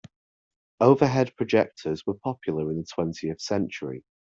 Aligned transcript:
Overhead 0.79 1.35
projectors 1.37 2.07
were 2.07 2.15
popular 2.15 2.71
in 2.71 2.77
the 2.79 2.83
twentieth 2.85 3.39
century. 3.39 4.03